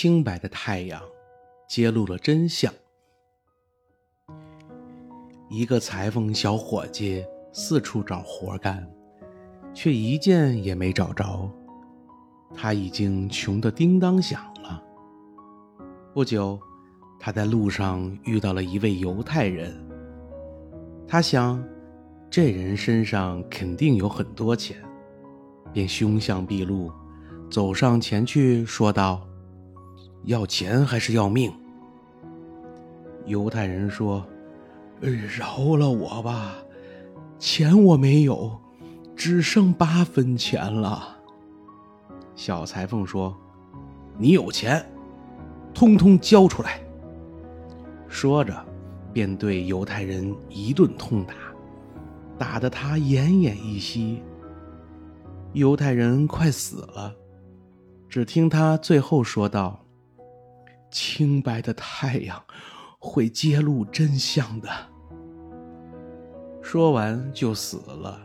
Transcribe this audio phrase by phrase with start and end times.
[0.00, 1.02] 清白的太阳
[1.68, 2.72] 揭露了真相。
[5.50, 8.88] 一个裁缝小伙计四处找活干，
[9.74, 11.50] 却一件也没找着。
[12.54, 14.80] 他已经穷得叮当响了。
[16.14, 16.56] 不久，
[17.18, 19.76] 他在路上遇到了一位犹太人。
[21.08, 21.60] 他想，
[22.30, 24.76] 这人身上肯定有很多钱，
[25.72, 26.88] 便凶相毕露，
[27.50, 29.26] 走上前去说道
[30.28, 31.50] ：“要钱还是要命？”
[33.24, 34.24] 犹太人说
[35.00, 36.54] ：“饶了我吧，
[37.38, 38.58] 钱我没有，
[39.16, 41.16] 只剩八分钱了。”
[42.36, 43.36] 小裁缝说
[44.16, 44.84] ：“你有钱，
[45.74, 46.80] 通通交出来。”
[48.06, 48.54] 说着，
[49.12, 51.34] 便对犹太人一顿痛打，
[52.38, 54.22] 打得他奄奄一息。
[55.54, 57.14] 犹太人快死了，
[58.08, 59.78] 只听他最后说道
[60.90, 62.42] ：“清白的太阳
[62.98, 64.68] 会揭露真相的。”
[66.62, 68.20] 说完就死了。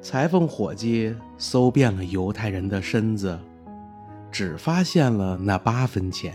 [0.00, 3.38] 裁缝伙计搜遍了犹太人的身子，
[4.30, 6.34] 只发现了那八分钱。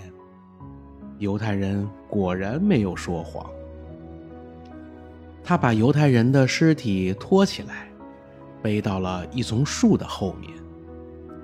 [1.19, 3.49] 犹太人果然没有说谎。
[5.43, 7.87] 他把犹太人的尸体拖起来，
[8.61, 10.51] 背到了一丛树的后面，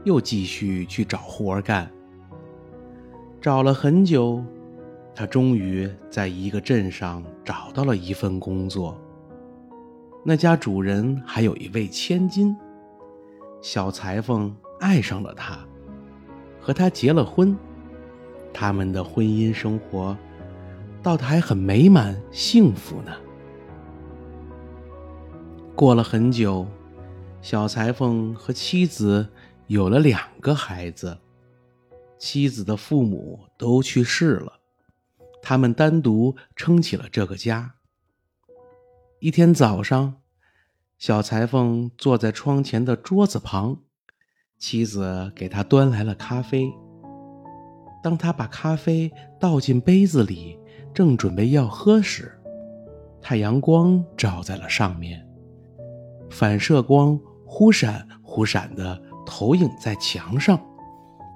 [0.04, 1.90] 又继续去找活干。
[3.44, 4.42] 找了很久，
[5.14, 8.98] 他终于在一个镇上找到了一份工作。
[10.24, 12.56] 那家主人还有一位千金，
[13.62, 15.60] 小裁缝爱上了她，
[16.62, 17.54] 和她结了婚。
[18.54, 20.18] 他们的婚姻生活
[21.02, 23.12] 倒还很美满幸福呢。
[25.76, 26.66] 过了很久，
[27.42, 29.28] 小裁缝和妻子
[29.68, 31.18] 有了两个孩子，
[32.26, 34.54] 妻子的父母都去世了，
[35.42, 37.76] 他们单独撑起了这个家。
[39.20, 40.22] 一天早上，
[40.98, 43.82] 小裁缝坐在窗前的桌子旁，
[44.58, 46.72] 妻子给他端来了咖啡。
[48.02, 50.58] 当他把咖啡倒进杯子里，
[50.94, 52.42] 正准备要喝时，
[53.22, 55.28] 太阳光照在了上面，
[56.30, 60.58] 反射光忽闪忽闪的投影在墙上，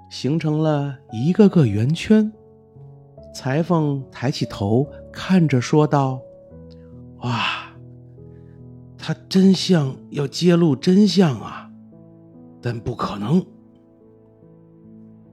[0.09, 2.31] 形成了一个个圆圈。
[3.33, 6.19] 裁缝抬起头看着，说道
[7.21, 7.67] ：“哇！”
[8.97, 11.69] 他真相要揭露真相啊，
[12.61, 13.45] 但不可能。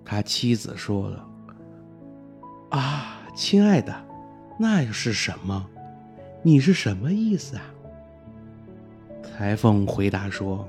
[0.05, 1.27] 他妻子说了
[2.71, 3.95] ：“啊，亲爱的，
[4.59, 5.67] 那又是什么？
[6.43, 7.63] 你是什么意思啊？”
[9.25, 10.69] 裁缝回答说：“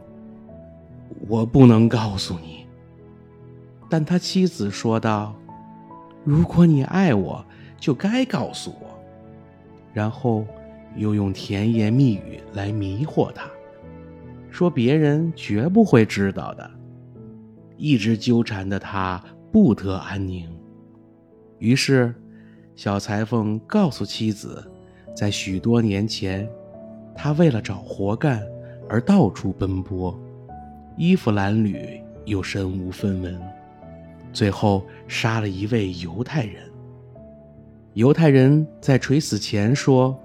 [1.27, 2.54] 我不能告诉你。”
[3.89, 5.35] 但他妻子说道
[6.23, 7.45] ：“如果你爱我，
[7.79, 8.99] 就该告诉我。”
[9.93, 10.45] 然后。
[10.97, 13.49] 又用甜言蜜语来迷惑他，
[14.49, 16.71] 说别人绝不会知道的，
[17.75, 20.49] 一直纠缠的他不得安宁。
[21.59, 22.15] 于是，
[22.77, 24.65] 小裁缝告诉妻子，
[25.13, 26.47] 在许多年前，
[27.13, 28.41] 他为了找活干
[28.87, 30.17] 而到处奔波，
[30.95, 33.37] 衣服褴褛又身无分文，
[34.35, 36.69] 最后杀了一位犹太人。
[37.93, 40.15] 犹太人在垂死前说。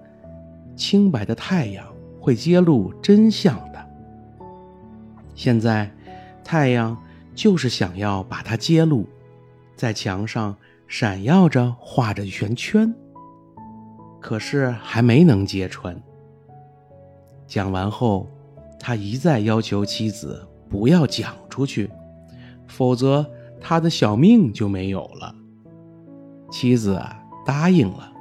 [0.76, 1.86] 清白的太阳
[2.18, 3.86] 会揭露真相的。
[5.34, 5.90] 现在，
[6.42, 6.96] 太阳
[7.34, 9.06] 就是想要把它揭露，
[9.76, 10.56] 在墙上
[10.88, 12.94] 闪耀着画着圆圈，
[14.20, 15.94] 可是还没能揭穿。
[17.46, 18.26] 讲完后，
[18.78, 21.90] 他一再要求妻子不要讲出去，
[22.66, 25.34] 否则他的小命就没有了。
[26.50, 27.00] 妻子，
[27.44, 28.12] 答应了，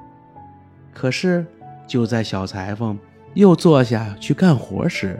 [0.93, 1.45] 可是。
[1.87, 2.95] 就在小裁缝
[3.33, 5.19] 又坐下去干活时，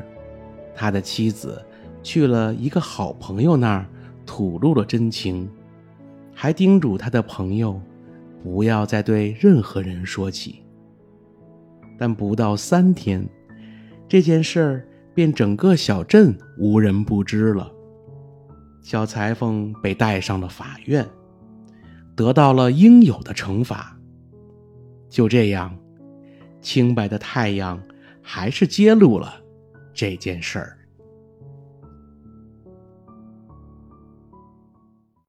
[0.76, 1.60] 他的妻子
[2.04, 3.88] 去了一个好朋友那儿
[4.24, 5.50] 吐露了真情，
[6.32, 7.82] 还叮嘱他的朋友
[8.44, 10.62] 不要再对任何人说起。
[11.98, 13.28] 但不到三天，
[14.08, 17.68] 这件事儿便整个小镇无人不知了。
[18.82, 21.08] 小裁缝被带上了法院，
[22.16, 23.98] 得到了应有的惩罚。
[25.10, 25.78] 就这样。
[26.62, 27.82] 清白的太阳，
[28.22, 29.42] 还是揭露了
[29.94, 30.79] 这件事儿。